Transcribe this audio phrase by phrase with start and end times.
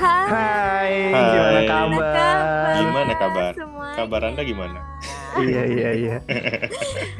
[0.00, 0.32] Hai.
[0.32, 1.28] Hai, Hai.
[1.28, 2.72] gimana kabar?
[2.80, 3.52] Gimana kabar?
[3.52, 3.96] semuanya?
[4.00, 4.80] Kabar Anda gimana?
[5.36, 6.16] Iya iya iya.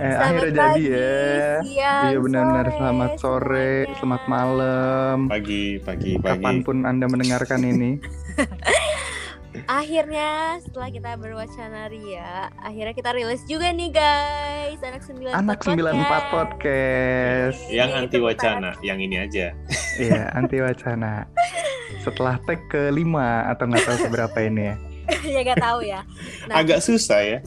[0.01, 1.61] Eh, akhirnya jadi pagi, ya.
[1.61, 3.97] siang, Iya benar-benar selamat sore, semuanya.
[4.01, 5.17] selamat malam.
[5.29, 6.41] Pagi, pagi, pagi.
[6.41, 8.01] Kapan pun Anda mendengarkan ini.
[9.69, 16.33] Akhirnya setelah kita berwacana ria, akhirnya kita rilis juga nih guys, anak 94 Anak 94
[16.33, 17.59] podcast.
[17.67, 19.51] Yang Ini anti wacana, yang ini aja.
[19.99, 21.27] Iya, anti wacana.
[22.01, 24.77] Setelah tag kelima atau nggak tahu seberapa ini ya.
[25.35, 26.01] ya gak tahu ya.
[26.47, 27.39] Nah, Agak susah ya.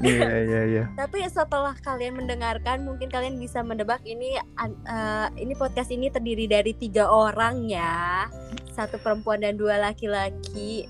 [0.00, 0.84] Iya iya iya.
[1.02, 6.72] Tapi setelah kalian mendengarkan, mungkin kalian bisa mendebak ini eh, ini podcast ini terdiri dari
[6.72, 8.30] tiga orang ya,
[8.72, 10.86] satu perempuan dan dua laki-laki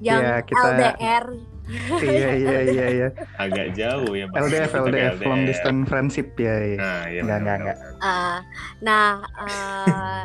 [0.00, 1.26] yang Iya, kita- LDR.
[2.04, 3.08] Iya iya iya iya.
[3.40, 4.28] Agak jauh ya.
[4.28, 4.36] Pak.
[4.36, 6.54] LDF LDF long distance friendship ya.
[6.60, 6.76] iya.
[6.76, 7.20] Nah, ya.
[7.24, 8.04] Enggak, benar, enggak, benar.
[8.04, 8.38] Ah,
[8.84, 9.10] nah,
[9.48, 10.24] eh,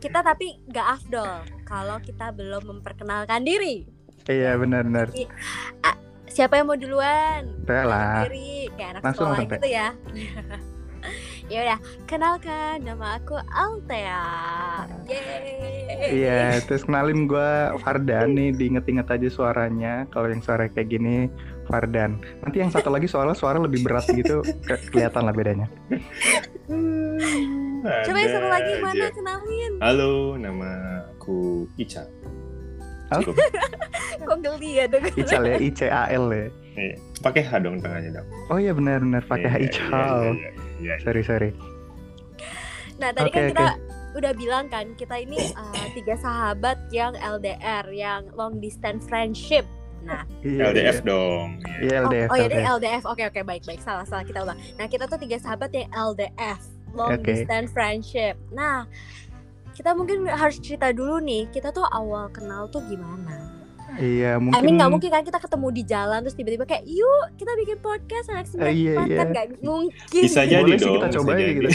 [0.00, 3.88] kita tapi nggak afdol kalau kita belum memperkenalkan diri.
[4.28, 5.08] Iya benar benar.
[6.30, 7.58] Siapa yang mau duluan?
[7.66, 8.22] Lah.
[8.22, 9.88] Diri kayak anak Langsung, sekolah langsung, gitu ya.
[11.52, 14.22] ya udah, kenalkan nama aku Altea.
[15.10, 16.22] Yeay.
[16.22, 17.50] Iya, terus kenalin gue
[17.82, 20.06] Fardan nih, diinget-inget aja suaranya.
[20.14, 21.26] Kalau yang suara kayak gini,
[21.66, 22.22] Fardan.
[22.46, 25.66] Nanti yang satu lagi soalnya suara lebih berat gitu, ke- kelihatan lah bedanya.
[27.80, 29.08] Coba yang satu Ada lagi mana aja.
[29.10, 29.72] kenalin?
[29.80, 30.70] Halo, nama
[31.10, 31.38] aku
[31.74, 32.04] Ica.
[33.10, 33.34] Cukup.
[34.22, 35.10] Kok geli ya dengar?
[35.12, 36.46] Ical ya, I C A L ya.
[36.70, 36.94] Iya.
[37.18, 38.26] Pakai H dong tengahnya dong.
[38.48, 40.18] Oh iya benar-benar pakai Iya, H iya, Ical.
[40.20, 40.94] iya, iya, iya.
[41.00, 41.50] Sorry sorry.
[42.96, 43.66] Nah tadi kan Oke, kita
[44.12, 49.64] udah bilang kan kita ini uh, tiga sahabat yang LDR, yang long distance friendship.
[50.00, 51.04] Nah, Iya, LDF iya.
[51.04, 51.46] dong.
[51.60, 51.76] Iya.
[51.82, 52.28] Iya oh, LDF.
[52.28, 52.64] oh ya LDF.
[52.70, 53.02] LDF.
[53.04, 54.56] Oke oke baik baik salah salah kita ulang.
[54.76, 56.60] Nah kita tuh tiga sahabat yang LDF,
[56.94, 57.24] long Oke.
[57.24, 58.34] distance friendship.
[58.50, 58.84] Nah
[59.70, 63.48] kita mungkin harus cerita dulu nih kita tuh awal kenal tuh gimana?
[63.98, 64.62] Iya I mungkin.
[64.62, 68.30] mean nggak mungkin kan kita ketemu di jalan terus tiba-tiba kayak yuk kita bikin podcast
[68.30, 69.24] anak sembilan iya, kan iya.
[69.34, 70.22] nggak mungkin.
[70.22, 70.94] Bisa jadi Boleh sih dong.
[70.94, 71.54] kita bisa coba aja jadi.
[71.58, 71.70] gitu.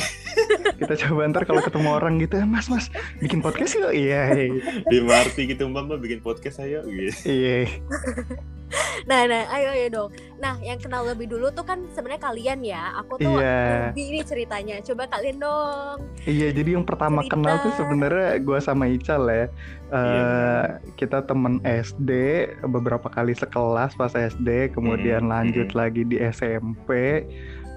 [0.79, 2.87] kita coba ntar kalau ketemu orang gitu, "Eh, mas mas
[3.19, 3.91] bikin podcast yuk.
[3.91, 4.47] Iya iya.
[4.87, 7.11] Di Marti gitu mbak mbak bikin podcast ayo gitu.
[7.27, 7.67] iya.
[9.05, 10.09] Nah, nah, ayo ayo dong.
[10.35, 12.89] Nah, yang kenal lebih dulu tuh kan sebenarnya kalian ya.
[12.99, 13.93] Aku tuh Iya.
[13.93, 14.81] lebih ini ceritanya.
[14.81, 15.97] Coba kalian dong.
[16.25, 17.37] Iya, jadi yang pertama Cerita.
[17.37, 19.45] kenal tuh sebenarnya gua sama Ical ya.
[19.45, 19.45] Eh,
[19.93, 20.33] Iya,
[20.97, 22.09] kita temen SD,
[22.65, 25.77] beberapa kali sekelas pas SD, kemudian Mm, lanjut mm.
[25.77, 27.21] lagi di SMP,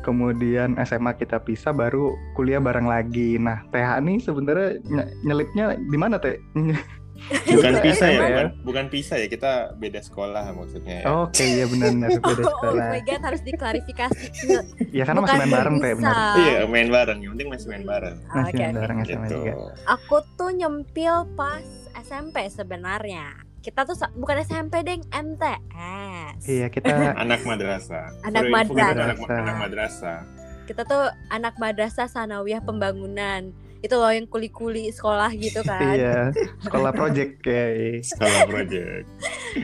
[0.01, 3.37] kemudian SMA kita pisah, baru kuliah bareng lagi.
[3.37, 6.41] Nah, TH nih sebenarnya ny- nyelipnya di mana teh?
[7.29, 9.27] Bukan pisah ya, SMA bukan, bukan pisah ya.
[9.27, 11.03] Kita beda sekolah maksudnya.
[11.03, 11.07] Ya.
[11.19, 12.87] Oke, iya benar-benar beda Oh, sekolah.
[12.89, 14.25] my god, harus diklarifikasi.
[14.91, 16.15] Ya karena masih Bukan main bareng teh, benar.
[16.37, 17.19] Iya main bareng.
[17.19, 18.17] Yang penting masih main bareng.
[18.25, 18.81] Masih Oke, main oke.
[18.81, 19.35] bareng SMA Gitu.
[19.35, 19.53] juga.
[19.89, 21.65] Aku tuh nyempil pas
[21.99, 23.27] SMP sebenarnya.
[23.59, 26.41] Kita tuh bukan SMP deng, MTS.
[26.45, 26.89] Iya, kita
[27.23, 28.09] Anak madrasah.
[28.23, 29.37] Anak tuh Anak, madrasah.
[29.37, 30.19] anak madrasah.
[30.65, 33.53] Kita tuh anak madrasah sanawiyah pembangunan.
[33.79, 35.95] Itu loh yang kuli-kuli sekolah gitu kan.
[35.95, 39.05] iya, sekolah project kayak Sekolah project.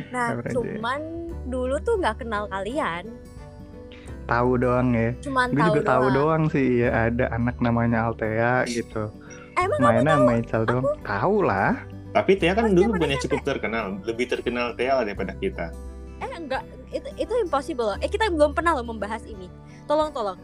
[0.09, 0.55] Nah, Average.
[0.55, 1.01] cuman
[1.45, 3.11] dulu tuh nggak kenal kalian.
[4.25, 5.13] tahu doang ya.
[5.21, 6.15] Cuman Gue tahu juga tahu doang.
[6.15, 9.13] doang sih ya ada anak namanya Altea gitu.
[9.55, 10.01] Emang tahu?
[10.01, 10.87] sama Ical doang.
[11.03, 11.73] Tahu lah.
[12.15, 15.75] Tapi Tia kan Oh, dulu bukannya cukup terkenal, lebih terkenal Tia daripada kita.
[16.23, 17.85] Eh enggak, itu itu impossible.
[17.85, 17.99] loh.
[17.99, 19.51] Eh kita belum pernah loh membahas ini.
[19.85, 20.39] Tolong tolong.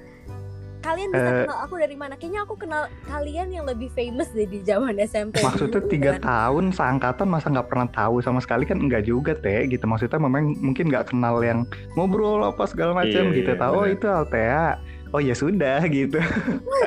[0.80, 1.44] Kalian bisa Eh.
[1.44, 2.14] kenal aku dari mana?
[2.16, 5.40] Kayaknya aku kenal kalian yang lebih famous deh di zaman SMP.
[5.40, 6.22] Maksudnya dulu, tiga kan.
[6.24, 9.84] tahun seangkatan masa nggak pernah tahu sama sekali kan enggak juga teh gitu.
[9.84, 13.50] Maksudnya memang mungkin nggak kenal yang ngobrol apa segala macam Iya, gitu.
[13.50, 14.66] iya, tahu oh itu Altea.
[15.10, 16.22] Oh ya sudah gitu.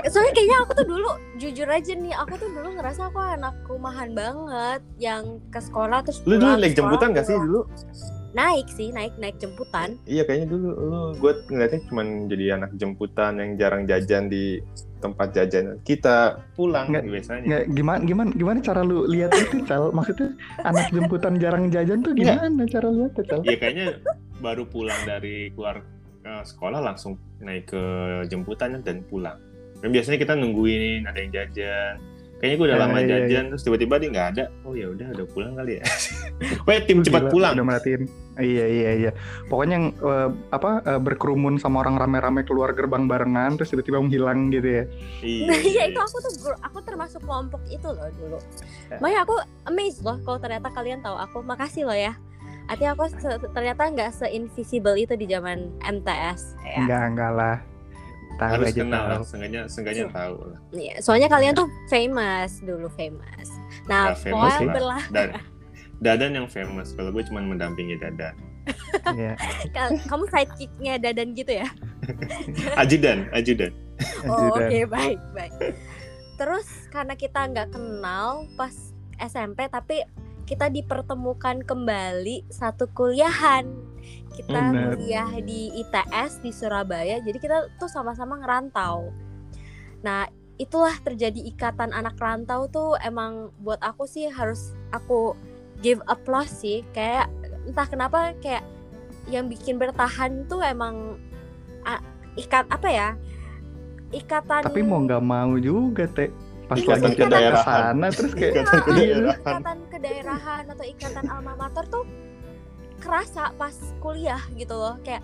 [0.07, 4.09] Soalnya kayaknya aku tuh dulu jujur aja nih, aku tuh dulu ngerasa aku anak rumahan
[4.11, 7.67] banget yang ke sekolah terus Lu dulu naik jemputan gak sih dulu?
[8.33, 9.93] Naik sih, naik naik jemputan.
[10.03, 14.57] Iya kayaknya dulu lu gue ngeliatnya cuman jadi anak jemputan yang jarang jajan di
[14.97, 15.77] tempat jajan.
[15.79, 16.17] Kita
[16.53, 17.45] pulang Nggak- biasanya.
[17.45, 19.91] Nggak gimana gimana gimana cara lu lihat itu Cal?
[19.91, 22.25] Maksudnya anak jemputan jarang jajan tuh Nggak.
[22.41, 23.39] gimana cara lihat Cal?
[23.43, 23.87] Iya kayaknya
[24.39, 25.85] baru pulang dari keluar
[26.23, 27.83] eh, sekolah langsung naik ke
[28.25, 29.37] jemputan dan pulang.
[29.77, 32.01] Dan biasanya kita nungguin ada yang jajan.
[32.39, 33.11] Kayaknya gue udah Ah, lama iya, iya.
[33.21, 34.43] jajan terus tiba-tiba dia nggak ada.
[34.63, 35.83] Oh ya udah udah pulang kali ya.
[36.67, 37.53] Weh tim Gila, cepat pulang.
[37.53, 38.03] Udah merhatiin.
[38.33, 39.11] Iya iya iya.
[39.45, 44.49] Pokoknya yang eh, apa eh, berkerumun sama orang rame-rame keluar gerbang barengan terus tiba-tiba menghilang
[44.49, 44.83] gitu ya.
[45.19, 45.45] Iya.
[45.45, 48.39] Nah iya itu aku tuh aku termasuk kelompok itu loh dulu.
[48.89, 48.97] Ya.
[48.97, 49.35] Makanya aku
[49.65, 51.37] amazed loh kalau ternyata kalian tahu aku.
[51.41, 52.17] Makasih loh ya.
[52.63, 53.03] Artinya aku
[53.51, 56.57] ternyata nggak se-invisible itu di zaman MTS.
[56.63, 56.79] Ya.
[56.79, 57.57] Enggak enggak lah.
[58.33, 59.23] Tahu Harus aja kenal lah, tahu.
[59.29, 60.57] seenggaknya seenggaknya tahu lah.
[60.73, 63.49] Iya, soalnya kalian tuh famous dulu famous.
[63.85, 64.73] Nah, Ya, famous pokoknya lah.
[64.73, 65.03] berlah
[65.99, 66.95] Dadan yang famous.
[66.95, 68.33] Kalau gue cuma mendampingi Dadan.
[69.11, 69.35] Iya.
[69.75, 71.67] Ka- Kamu sidekicknya Dadan gitu ya?
[72.81, 73.71] Ajudan, ajudan.
[74.27, 74.89] Oh, Oke Ajudan.
[74.91, 75.53] baik baik.
[76.35, 78.73] Terus karena kita nggak kenal pas
[79.21, 80.03] SMP tapi
[80.43, 83.63] kita dipertemukan kembali satu kuliahan.
[84.33, 84.97] Kita Benar.
[84.97, 87.21] kuliah di ITS di Surabaya.
[87.23, 89.13] Jadi kita tuh sama-sama ngerantau.
[90.03, 90.27] Nah
[90.59, 95.33] itulah terjadi ikatan anak rantau tuh emang buat aku sih harus aku
[95.83, 97.27] give applause sih kayak
[97.63, 98.63] entah kenapa kayak
[99.25, 101.19] yang bikin bertahan tuh emang
[101.81, 102.03] a-
[102.35, 103.09] ikat apa ya
[104.09, 106.29] ikatan Tapi mau nggak mau juga teh.
[106.63, 107.65] Pas Iya, lagi ikatan kita ke kedaerahan.
[107.91, 109.35] sana terus kayak Ikatan Iya, kedaerahan.
[109.35, 112.03] ikatan kedaerahan atau ikatan alma mater tuh
[112.97, 115.19] kerasa pas kuliah gitu loh kayak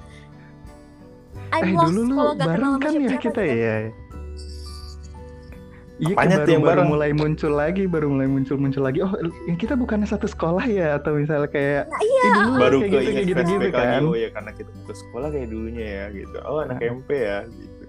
[1.49, 3.41] I'm eh lost dulu lu kalau nggak kenal kan ya kita gitu.
[3.47, 3.75] ya.
[5.99, 6.91] Iya Apanya kayak tuh yang baru, baru bareng?
[6.95, 8.99] mulai muncul lagi, baru mulai muncul-muncul lagi.
[9.03, 9.11] Oh,
[9.51, 12.87] yang kita bukannya satu sekolah ya atau misalnya kayak Nah, iya "Ih, dulu Baru kayak
[12.87, 14.01] ke gitu, kayak gitu, gitu kan.
[14.07, 16.37] Oh ya karena kita satu sekolah kayak dulunya ya gitu.
[16.47, 16.95] Oh anak Nah.
[16.95, 17.83] MP ya gitu.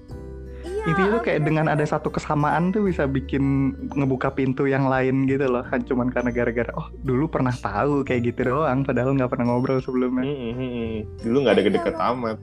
[0.61, 3.45] Iya, Intinya tuh kayak dengan ada satu kesamaan tuh bisa bikin
[3.95, 5.63] ngebuka pintu yang lain gitu loh.
[5.63, 9.79] Kan cuman karena gara-gara oh dulu pernah tahu kayak gitu doang padahal nggak pernah ngobrol
[9.79, 10.27] sebelumnya.
[10.27, 10.97] Mm, mm, mm.
[11.23, 12.37] Dulu nggak ada Iya, deket amat.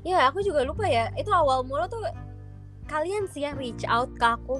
[0.00, 1.12] Ya, aku juga lupa ya.
[1.14, 2.00] Itu awal mula tuh
[2.88, 4.58] kalian sih yang reach out ke aku.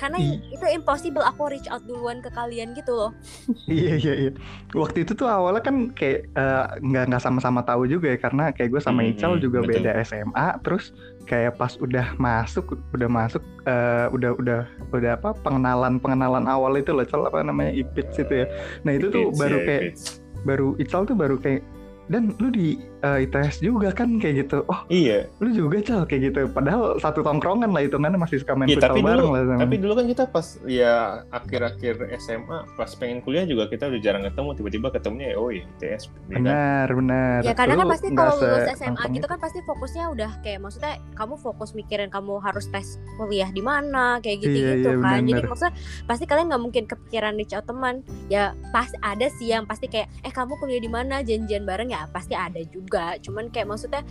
[0.00, 0.40] Karena Ih.
[0.48, 3.10] itu impossible aku reach out duluan ke kalian gitu loh.
[3.68, 4.30] Iya iya iya.
[4.72, 8.72] Waktu itu tuh awalnya kan kayak eh, nggak nggak sama-sama tahu juga ya karena kayak
[8.72, 9.84] gue sama Hmm, Ical hmm, juga betul.
[9.84, 10.46] beda SMA.
[10.64, 10.84] Terus
[11.28, 12.64] kayak pas udah masuk
[12.96, 14.60] udah masuk eh, udah udah
[14.90, 18.46] udah apa pengenalan pengenalan awal itu loh Cal apa namanya IPITS itu ya.
[18.82, 20.02] Nah itu tuh Fits, baru ya, kayak fits.
[20.42, 21.60] baru Ical tuh baru kayak
[22.08, 24.62] dan lu di eh, ITS juga kan kayak gitu.
[24.64, 25.26] Oh Iya.
[25.38, 26.40] lu juga Cal kayak gitu.
[26.48, 29.60] Padahal satu tongkrongan lah hitungannya masih suka main Iya, futsal tapi bareng dulu, lah sama.
[29.60, 30.94] tapi dulu kan kita pas ya
[31.30, 35.64] akhir-akhir SMA, pas pengen kuliah juga kita udah jarang ketemu, tiba-tiba ketemunya ya, oh iya
[35.74, 36.02] ITS.
[36.26, 36.36] beda.
[36.36, 37.38] Benar benar.
[37.40, 41.34] Ya karena kan pasti kalau lulus SMA gitu kan pasti fokusnya udah kayak maksudnya kamu
[41.36, 42.86] fokus mikirin kamu harus tes
[43.16, 45.18] kuliah di mana kayak gitu Iya, gitu iya, kan.
[45.22, 45.48] Jadi bener.
[45.48, 45.74] maksudnya
[46.04, 47.94] pasti kalian nggak mungkin kepikiran reach out teman.
[48.26, 52.04] Ya pasti ada sih yang pasti kayak eh kamu kuliah di mana janjian bareng ya
[52.08, 52.89] pasti ada juga.
[53.20, 54.02] Cuman kayak maksudnya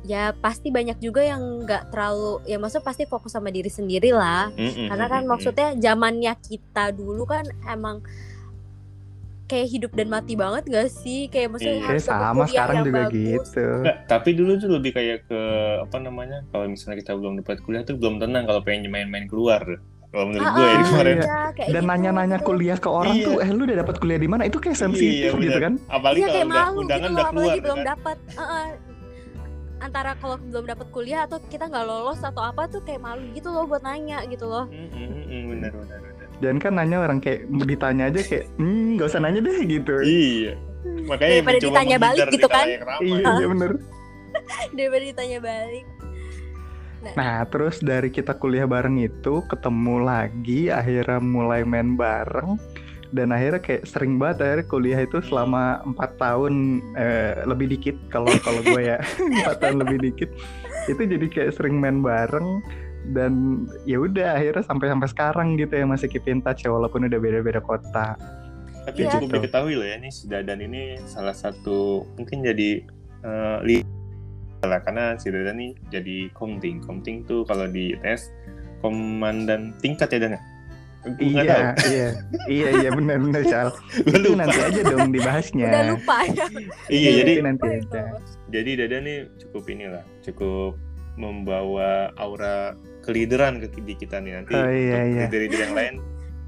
[0.00, 4.48] ya pasti banyak juga yang nggak terlalu ya maksudnya pasti fokus sama diri sendiri lah.
[4.50, 8.00] Mm-mm, Karena kan maksudnya zamannya kita dulu kan emang
[9.44, 11.26] kayak hidup dan mati banget gak sih?
[11.26, 11.98] Kayak maksudnya Iya.
[11.98, 13.18] sama kuliah sekarang yang juga bagus.
[13.50, 13.66] gitu.
[13.82, 15.40] Nggak, tapi dulu tuh lebih kayak ke
[15.82, 16.38] apa namanya?
[16.48, 19.62] Kalau misalnya kita belum dapat kuliah tuh belum tenang kalau pengen main-main keluar.
[20.10, 21.16] Kalau menurut Ah, gue ya ah, kemarin.
[21.16, 21.40] iya,
[21.70, 22.46] Dan gitu, nanya-nanya gitu.
[22.48, 23.26] kuliah ke orang Iya.
[23.26, 24.42] tuh, eh lu udah dapat kuliah di mana?
[24.42, 25.72] Itu kayak sensitif Iya, gitu kan?
[25.86, 27.30] Apalagi Iya kalau kayak udah malu gitu undangan loh, udah keluar.
[27.46, 27.88] apalagi belum kan?
[27.88, 28.16] dapat.
[28.36, 28.66] Heeh.
[29.80, 33.48] antara kalau belum dapat kuliah atau kita nggak lolos atau apa tuh kayak malu gitu
[33.48, 34.68] loh buat nanya gitu loh.
[34.68, 36.26] Mm, mm, mm, benar benar benar.
[36.36, 39.94] Dan kan nanya orang kayak ditanya aja kayak, hmm gak usah nanya deh gitu.
[39.96, 40.52] Iya.
[41.08, 42.66] Makanya Daripada ditanya balik gitu kan.
[43.00, 43.70] Iya, iya bener.
[44.76, 45.84] Daripada ditanya balik.
[47.16, 52.60] Nah terus dari kita kuliah bareng itu ketemu lagi, akhirnya mulai main bareng.
[53.10, 58.30] Dan akhirnya kayak sering banget akhirnya kuliah itu selama empat tahun eh, lebih dikit kalau
[58.38, 59.02] kalau gue ya
[59.42, 60.30] empat tahun lebih dikit
[60.86, 62.62] itu jadi kayak sering main bareng
[63.10, 67.10] dan ya udah akhirnya sampai sampai sekarang gitu ya masih keep in touch ya walaupun
[67.10, 68.14] udah beda-beda kota.
[68.86, 69.18] Tapi Iya.
[69.18, 72.86] cukup diketahui loh ya nih si Dadan ini salah satu mungkin jadi
[73.66, 73.84] lead
[74.62, 76.80] lah karena si Dadan ini jadi komting.
[76.80, 78.28] Komting tuh kalau di tes
[78.80, 80.42] komandan tingkat ya Dan ya?
[81.16, 81.42] Iya,
[81.88, 82.08] iya,
[82.44, 83.72] iya, iya benar-benar Cal.
[84.04, 84.44] Gue Itu lupa.
[84.44, 85.66] nanti aja dong dibahasnya.
[85.66, 86.46] Udah lupa ya.
[86.86, 88.02] Iya jadi Itu nanti aja.
[88.48, 90.76] jadi Dadan nih cukup inilah cukup
[91.16, 95.24] membawa aura kelideran ke di kita nih nanti Oh, iya, iya.
[95.24, 95.94] leader-leader yang lain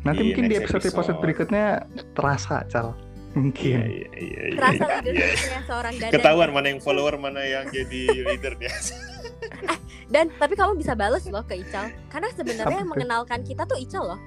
[0.03, 1.21] Nanti Iya, mungkin di next episode episode episode.
[1.21, 1.65] berikutnya
[2.13, 2.93] terasa Cal.
[3.33, 3.73] Mungkin.
[3.73, 5.59] iya iya iya iya, Terasa iya, iya.
[5.65, 6.13] seorang Dadan.
[6.13, 8.69] ketahuan mana yang follower mana yang jadi leader dia
[10.13, 11.89] Dan tapi kamu bisa bales loh ke Ical.
[12.07, 12.93] Karena sebenarnya Apa yang tuh?
[12.93, 14.21] mengenalkan kita tuh Ical loh.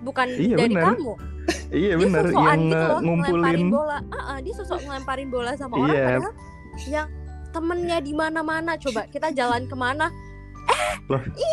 [0.00, 0.96] Bukan Iya, dari benar.
[0.96, 1.12] kamu.
[1.68, 3.66] Iya Dia bener sosokan yang gitu loh, eh, ngumpulin.
[3.68, 3.98] bola.
[4.08, 6.04] Ah, ah, dia sosok ngelemparin bola sama orang Iya.
[6.16, 6.32] padahal
[6.88, 7.08] yang
[7.50, 10.06] temennya di mana-mana coba kita jalan ke mana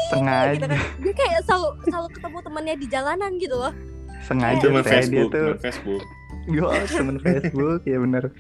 [0.08, 3.74] sengaja gitu kan dia kayak selalu selalu ketemu temennya di jalanan gitu loh
[4.22, 6.04] sengaja teh, dia Facebook tuh teman Facebook
[6.48, 8.32] yo temen Facebook ya bener.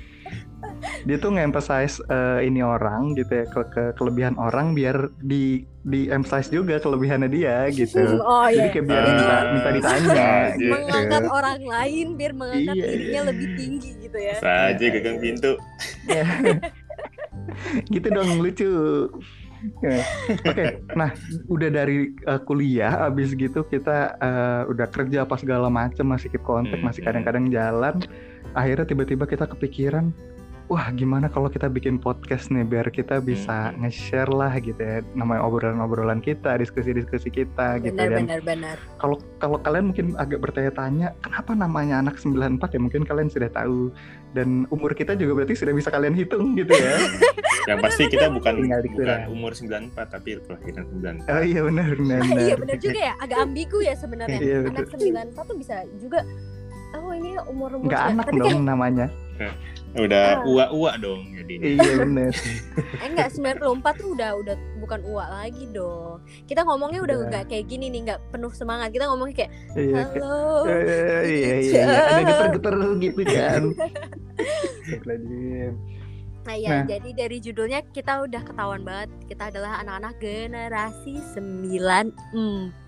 [1.07, 6.11] Dia tuh nge-emphasize eh, ini orang gitu ya ke, ke kelebihan orang biar di di
[6.11, 8.19] emphasize juga kelebihannya dia gitu.
[8.19, 10.13] Oh jadi iya kayak biar Ah, minta, minta ditanya
[10.59, 10.69] iya.
[10.73, 13.29] mengangkat gitu orang lain biar mengangkat Iya, dirinya iya.
[13.31, 14.35] lebih tinggi gitu ya.
[14.39, 15.51] Saja gagang pintu.
[17.87, 18.69] Gitu dong lucu
[19.57, 19.95] Oke,
[20.93, 21.09] nah
[21.49, 26.45] udah dari uh, kuliah, abis gitu kita uh, udah kerja apa segala macem, masih keep
[26.45, 27.97] kontak, Hmm, masih kadang-kadang jalan.
[28.53, 30.13] Akhirnya tiba-tiba kita kepikiran,
[30.67, 33.81] wah gimana kalau kita bikin podcast nih biar kita bisa Hmm.
[33.81, 39.15] nge-share lah gitu ya, namanya obrolan-obrolan kita, diskusi-diskusi kita gitu benar dan benar benar kalau
[39.37, 43.95] kalau kalian mungkin agak bertanya-tanya kenapa namanya anak 94 ya mungkin kalian sudah tahu
[44.35, 46.99] dan umur kita juga berarti sudah bisa kalian hitung gitu ya.
[47.67, 51.31] Yang pasti kita bukan Tinggal bukan umur 94 tapi kelahiran 94.
[51.31, 52.19] oh iya benar benar.
[52.27, 52.57] iya benar.
[52.59, 56.19] benar juga ya agak ambigu ya sebenarnya Iya, anak 94 tuh bisa juga
[56.93, 59.07] oh ini umur umur Nggak anak tapi dong namanya.
[59.97, 60.45] Udah Ah.
[60.45, 61.53] ua-ua dong jadi.
[61.73, 62.31] iya benar.
[63.01, 67.65] eh enggak 94 tuh udah udah bukan uak lagi dong kita ngomongnya udah nggak kayak
[67.65, 69.93] gini nih nggak penuh semangat kita ngomongnya kayak Iya.
[69.97, 73.61] halo Eh, iya iya iya ada geter-geter gitu kan.
[76.47, 76.83] Nah ya, Nah.
[76.87, 82.87] jadi dari judulnya kita udah ketahuan banget kita adalah anak-anak generasi 94.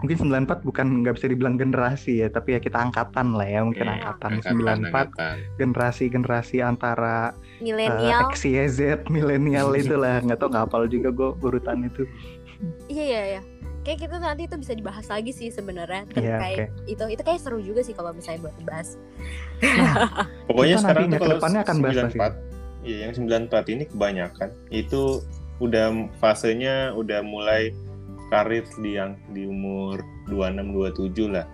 [0.00, 3.84] Mungkin 94 bukan nggak bisa dibilang generasi ya, tapi ya kita angkatan lah ya, mungkin
[3.84, 5.34] Hmm, angkatan, angkatan, 94 angkatan.
[5.56, 8.20] generasi-generasi antara Milenial.
[8.22, 12.02] uh, X, Y, Z, milenial itulah nggak tau nggak hafal juga gue urutan itu.
[12.86, 13.42] Iya iya iya.
[13.80, 17.04] Kayak gitu nanti itu bisa dibahas lagi sih sebenarnya Iya, terkait itu.
[17.06, 19.00] Itu kayak seru juga sih kalau misalnya buat dibahas.
[20.46, 22.18] Pokoknya Kita sekarang tuh ke kalau depannya akan bahas pasti.
[22.18, 22.34] 94,
[22.82, 25.02] iya yang 94 ini kebanyakan itu
[25.58, 27.72] udah fasenya udah mulai
[28.30, 30.70] karir di yang di umur 26
[31.10, 31.46] 27 lah.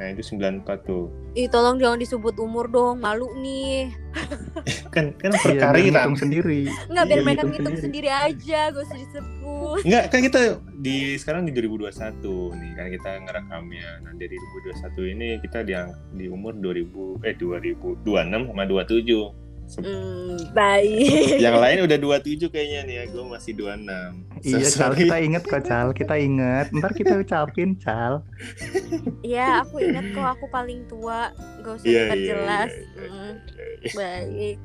[0.00, 1.12] Nah, itu 94 tuh.
[1.32, 3.92] Ih tolong jangan disebut umur dong, malu nih.
[4.94, 6.12] Kan kan Iya, perkariran.
[6.12, 6.60] ngitung sendiri.
[6.90, 9.80] Enggak biar Iya, mereka ngitung sendiri aja, gak usah disebut.
[9.88, 10.40] Enggak, kan kita
[10.76, 13.88] di sekarang di 2021 nih kan kita ngerekamnya.
[14.04, 15.72] Nah, dari 2021 ini kita di
[16.12, 18.04] di umur 2000 eh 2026
[18.52, 19.41] sama 27.
[19.74, 21.38] Hmm, baik.
[21.38, 24.12] Yang lain udah 27 kayaknya nih ya, gue masih 26.
[24.42, 24.98] So, Iya, Cal, sorry.
[25.00, 25.88] kita inget kok, Cal.
[25.92, 26.66] Kita inget.
[26.70, 28.20] Ntar kita ucapin, Cal.
[29.22, 31.30] Iya, aku ingat kok aku paling tua.
[31.60, 32.70] Gak usah Iya, iya, diperjelas.
[32.70, 33.32] iya, iya, Mm,
[33.80, 33.92] iya.
[33.92, 34.58] baik.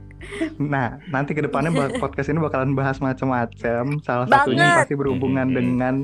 [0.58, 1.70] Nah, nanti ke depannya
[2.02, 4.02] podcast ini bakalan bahas macam-macam.
[4.02, 4.34] Salah Banget.
[4.50, 5.96] satunya pasti berhubungan dengan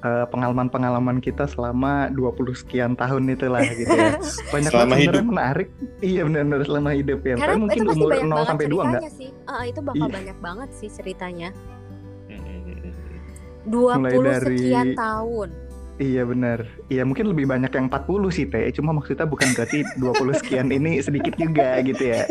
[0.00, 2.24] eh, pengalaman-pengalaman kita selama 20
[2.56, 4.16] sekian tahun itulah gitu ya.
[4.52, 5.24] Banyak Selama banget hidup.
[5.26, 5.68] menarik.
[6.00, 7.34] Iya benar-benar selama hidup ya.
[7.36, 9.02] Karena Tapi mungkin itu umur banyak 0 banget sampai 2 enggak?
[9.12, 9.30] sih.
[9.44, 10.14] Ah, itu bakal Iya.
[10.14, 11.48] banyak banget sih ceritanya.
[12.26, 12.96] Mm-mm.
[13.66, 15.48] 20 dari- sekian tahun.
[16.00, 16.64] Iya benar.
[16.88, 18.72] Iya mungkin lebih banyak yang 40 sih Teh.
[18.72, 22.24] Cuma maksudnya bukan berarti 20 sekian ini sedikit juga gitu ya.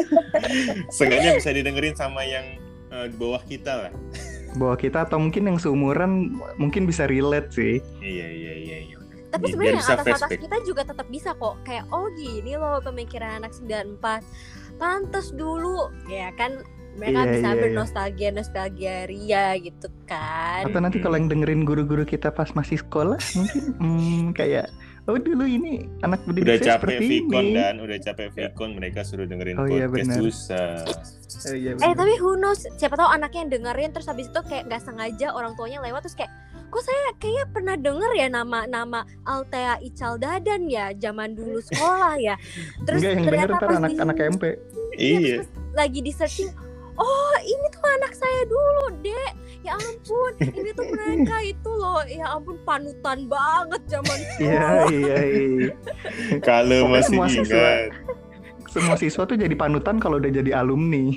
[0.89, 2.57] Seenggaknya bisa didengerin sama yang
[2.89, 3.91] eh, di bawah kita lah.
[4.57, 7.77] Bahwa kita atau mungkin yang seumuran mungkin bisa relate sih.
[8.01, 8.97] Iya iya iya iya.
[9.29, 11.61] Tapi Biar sebenarnya yang atas-atas kita juga tetap bisa kok.
[11.61, 14.81] Kayak oh gini loh pemikiran anak 94.
[14.81, 16.65] Pantes dulu ya kan
[16.96, 17.62] mereka Iya, bisa iya, iya.
[17.62, 20.65] bernostalgia nostalgia ria gitu kan.
[20.65, 24.72] Atau nanti kalau yang dengerin guru-guru kita pas masih sekolah mungkin hmm, kayak
[25.05, 27.55] oh dulu ini anak Udah capek seperti Vicon ini.
[27.55, 30.17] dan udah capek Vicon mereka suruh dengerin Oh, iya, podcast benar.
[30.19, 30.69] susah.
[31.41, 34.65] Oh, iya, Eh tapi who knows siapa tahu anaknya yang dengerin terus habis itu kayak
[34.65, 36.29] nggak sengaja orang tuanya lewat terus kayak
[36.69, 42.13] kok saya kayak pernah denger ya nama nama Altea Ical Dadan ya zaman dulu sekolah
[42.19, 42.38] ya
[42.86, 44.43] terus Enggak yang denger ternyata pas anak-anak MP.
[44.91, 45.36] Iya, Iya.
[45.39, 46.50] terus lagi di searching
[46.99, 52.25] oh ini tuh anak saya dulu dek ya ampun ini tuh mereka itu loh ya
[52.29, 55.69] ampun panutan banget zaman Iya iya iya.
[56.47, 57.55] Kalau Pokoknya masih semua siswa.
[57.55, 57.89] ingat.
[58.69, 61.09] Semua siswa tuh jadi panutan kalau udah jadi alumni.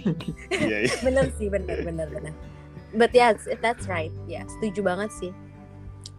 [0.49, 0.95] Iya iya.
[1.03, 2.33] bener sih bener bener bener
[2.93, 5.33] but yeah that's right ya setuju banget sih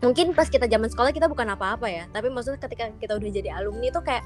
[0.01, 3.50] mungkin pas kita zaman sekolah kita bukan apa-apa ya tapi maksudnya ketika kita udah jadi
[3.53, 4.25] alumni tuh kayak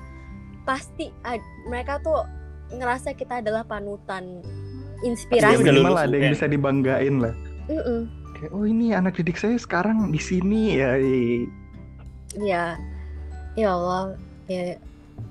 [0.64, 2.24] pasti ad- mereka tuh
[2.70, 4.40] ngerasa kita adalah panutan
[5.02, 6.34] inspirasi udah minimal lulus ada yang UN.
[6.34, 7.34] bisa dibanggain lah.
[7.68, 8.02] Mm-mm.
[8.34, 10.96] Kayak, oh ini anak didik saya sekarang di sini ya.
[10.96, 11.46] iya.
[12.38, 12.64] ya
[13.56, 14.14] ya Allah
[14.46, 14.78] ya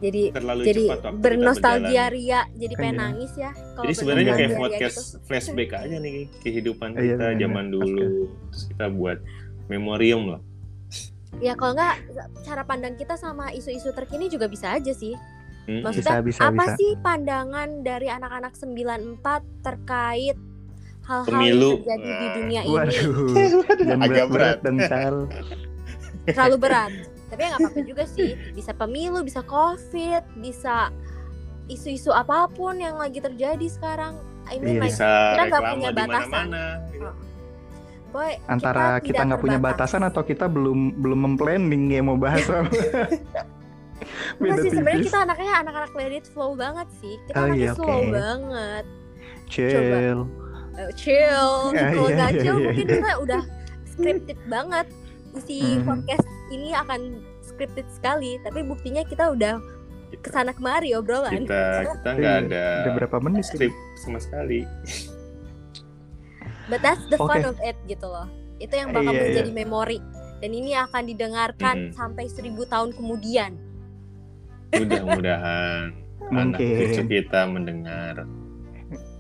[0.03, 0.83] jadi Terlalu jadi
[1.15, 3.03] bernostalgia ria jadi pengen Iya.
[3.07, 7.67] nangis ya kalau Jadi sebenarnya kayak ria podcast flashback aja nih kehidupan Iya, kita zaman
[7.71, 8.27] dulu.
[8.51, 9.19] Terus kita buat
[9.67, 10.41] memorium lah.
[10.43, 11.45] gitu.
[11.45, 11.95] ya kalau nggak
[12.43, 15.15] cara pandang kita sama isu-isu terkini juga bisa aja sih.
[15.67, 16.75] Maksudnya Bisa, bisa, apa bisa.
[16.75, 19.19] sih pandangan dari anak-anak 94
[19.61, 20.39] terkait
[21.03, 21.71] hal-hal Pemilu.
[21.73, 23.35] yang terjadi di dunia ini Waduh,
[23.81, 24.57] dan Agak berat.
[24.61, 25.17] dan Cal.
[26.25, 26.91] terlalu berat.
[27.27, 28.31] Tapi ya nggak apa-apa juga sih.
[28.53, 30.91] Bisa pemilu, bisa covid, bisa
[31.67, 34.15] isu-isu apa pun yang lagi terjadi sekarang.
[34.47, 34.81] I mean Iya.
[34.81, 36.47] like, Bisa kita nggak punya batasan.
[36.89, 37.11] gitu.
[38.09, 42.71] boy, Antara kita nggak punya batasan atau kita belum belum memplanning ya mau bahas apa.
[44.37, 47.15] Enggak sih sebenarnya kita anaknya anak-anak let it flow banget sih.
[47.25, 48.85] Kita Oh, anaknya iya, slow banget.
[49.47, 50.19] Chill.
[50.77, 51.51] eh, chill.
[51.73, 52.95] Ya, Kalau nggak iya, chill iya, mungkin iya.
[52.95, 53.43] kita udah
[53.87, 54.87] scripted banget.
[55.33, 55.85] Isi Mhm.
[55.85, 57.01] podcast ini akan
[57.41, 59.57] scripted sekali, tapi buktinya kita udah
[60.17, 61.33] ke sana kemari obrolan.
[61.35, 61.63] kita
[61.95, 64.63] kita nggak Iya, ada Udah berapa menit skrip sama sekali
[66.67, 67.49] But that's the fun Oke.
[67.49, 68.27] of it gitu loh.
[68.59, 69.27] Itu yang bakal Iya, iya.
[69.31, 69.99] menjadi memori.
[70.37, 71.95] Dan ini akan didengarkan Mhm.
[71.95, 73.55] sampai seribu tahun kemudian.
[74.83, 75.83] Mudah-mudahan
[76.27, 77.07] anak cucu Mungkin.
[77.07, 78.15] kita mendengar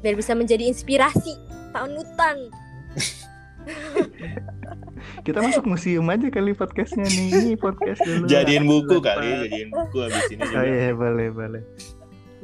[0.02, 1.34] Biar bisa menjadi inspirasi
[1.70, 2.46] panutan.
[5.26, 7.28] Kita masuk museum aja kali podcastnya nih.
[7.34, 8.26] Ini podcast dulu.
[8.30, 11.62] jadiin buku kali jadiin buku habis ini Oh juga iya boleh boleh.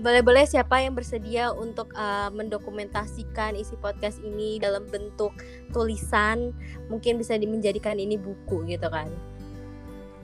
[0.02, 5.30] Boleh-boleh siapa yang bersedia untuk uh, mendokumentasikan isi podcast ini dalam bentuk
[5.70, 6.50] tulisan,
[6.90, 9.06] mungkin bisa di- menjadikan ini buku gitu kan.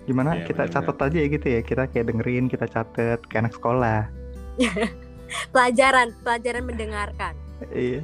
[0.08, 0.88] Gimana Iya, kita benar-benar.
[0.88, 1.60] catat aja ya gitu ya.
[1.60, 4.00] Kita kayak dengerin, kita catat kayak anak sekolah.
[5.52, 7.34] Pelajaran, pelajaran mendengarkan.
[7.68, 8.00] Iya.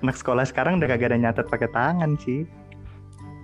[0.00, 2.48] Anak sekolah sekarang udah kagak ada nyatet pakai tangan sih.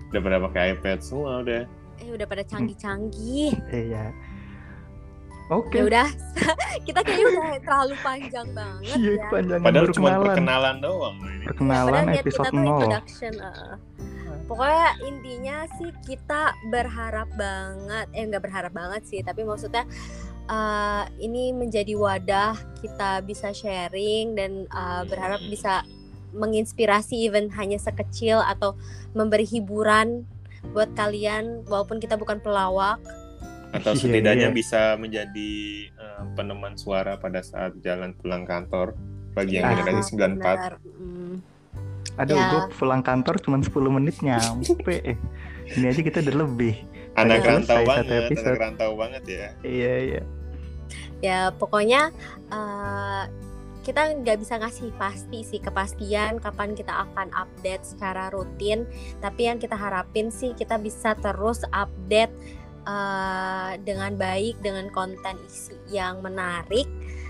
[0.09, 3.53] udah pada pakai iPad semua udah Eh udah pada canggih-canggih.
[3.69, 4.09] Iya.
[4.09, 4.17] Ya
[5.49, 5.81] Oke.
[5.81, 6.05] udah,
[6.85, 9.21] kita kayaknya udah terlalu panjang banget Iya, ya.
[9.23, 10.21] kepanjangan padahal cuma kenalan.
[10.25, 12.69] perkenalan doang loh ini Perkenalan Padahal niat episode kita tuh 0.
[12.69, 13.33] introduction.
[13.39, 13.73] uh.
[14.49, 19.85] Pokoknya intinya sih kita berharap banget, eh nggak berharap banget sih, tapi maksudnya
[20.49, 25.85] uh, ini menjadi wadah kita bisa sharing dan uh, berharap bisa
[26.33, 28.77] menginspirasi even hanya sekecil atau
[29.17, 30.25] memberi hiburan
[30.73, 32.99] buat kalian walaupun kita bukan pelawak.
[33.69, 34.55] atau Iya, setidaknya iya.
[34.55, 35.53] bisa menjadi
[35.93, 38.97] eh, peneman suara pada saat jalan pulang kantor
[39.37, 40.73] bagi Iya, yang generasi 94 benar.
[40.97, 41.35] Mm.
[42.19, 42.47] Aduh, Ya.
[42.49, 44.99] gue pulang kantor cuma 10 menit nyampe.
[45.01, 45.17] Eh,
[45.69, 46.75] Ini aja kita udah lebih.
[47.11, 48.47] anak Udah rantau banget episode.
[48.47, 50.21] anak rantau banget ya Iya, iya.
[51.19, 52.15] ya pokoknya
[52.47, 53.23] eh,
[53.81, 59.57] kita nggak bisa ngasih pasti sih kepastian kapan kita akan update secara rutin tapi yang
[59.57, 62.31] kita harapin sih kita bisa terus update
[62.81, 66.87] eh, dengan baik dengan konten isi yang menarik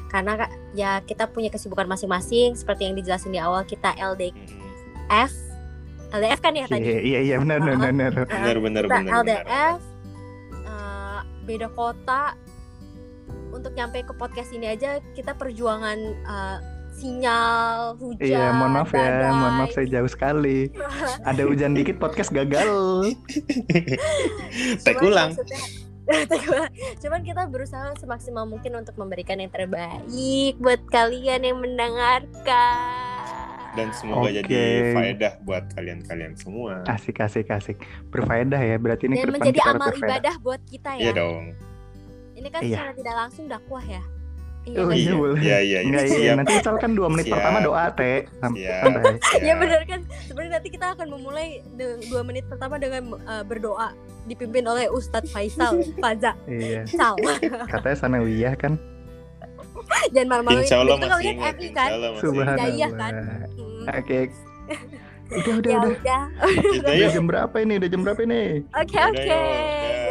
[0.08, 3.95] karena ka- ya kita punya kesibukan masing-masing seperti yang dijelasin di awal kita
[5.10, 5.34] LDF
[6.10, 8.12] LDF kan ya tadi Iya, iya, iya, benar, benar, benar.
[8.13, 9.12] Nah, bener kita bener bener.
[9.12, 9.80] LDF
[10.56, 12.24] eh, beda kota
[13.50, 16.58] untuk nyampe ke podcast ini aja kita perjuangan eh,
[16.91, 19.32] sinyal hujan Iya, mohon maaf ya, badai.
[19.32, 20.67] mohon maaf saya jauh sekali.
[21.30, 23.08] Ada hujan dikit podcast gagal.
[24.86, 25.32] Tek ulang.
[27.00, 33.09] Cuman kita berusaha semaksimal mungkin untuk memberikan yang terbaik buat kalian yang mendengarkan.
[33.71, 34.39] Dan semoga Oke.
[34.39, 34.58] jadi
[34.91, 37.77] faedah buat kalian-kalian semua Asik, asik, asik.
[38.08, 40.10] Berfaedah ya, berarti ini dan ke depan menjadi amal berfaedah.
[40.10, 41.01] ibadah buat kita ya.
[41.01, 41.43] iya dong
[42.34, 42.71] Ini kan Iya.
[42.71, 44.03] secara tidak langsung dakwah ya.
[44.69, 45.15] Oh, nggak iya, sih?
[45.15, 45.38] boleh.
[45.39, 46.13] iya iya iya Enggak, iya.
[46.15, 47.36] siap Nanti misalkan dua menit Siap.
[47.36, 48.17] pertama doa, Teh.
[48.53, 48.75] Ya
[49.49, 49.58] Siap.
[49.58, 49.99] benar kan.
[50.23, 51.47] Sebenarnya nanti kita akan memulai
[52.05, 53.91] dua menit pertama dengan uh, berdoa
[54.25, 56.86] dipimpin oleh Ustadz Faisal Faza Iya.
[56.86, 57.15] Sal.
[57.67, 58.77] Katanya sanawiyah kan.
[60.10, 60.62] Jangan malu-maluin.
[60.62, 61.89] Insya Allah masih ingat MI Insya kan?
[61.89, 62.69] Allah masih Subhanallah.
[62.69, 62.91] ingat.
[62.93, 63.13] Kan?
[63.97, 64.19] Oke.
[65.30, 65.91] Udah, udah, Ya udah.
[65.93, 66.21] udah.
[66.41, 67.73] Udah Udah yuk jam berapa ini?
[67.78, 68.41] Udah jam berapa ini?
[68.73, 69.21] Oke Udah oke.
[69.21, 69.45] Udah.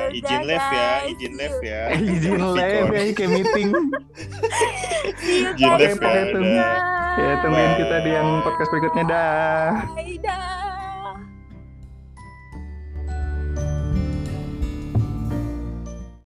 [0.09, 1.83] Yaudah, izin live ya izin live ya
[2.17, 3.69] Izin live ya, kayak meeting.
[5.59, 6.77] Izin live ya udah
[7.19, 9.71] Ya, tungguin kita di yang podcast berikutnya dah.
[9.91, 10.17] Bye.
[10.23, 10.68] Dah.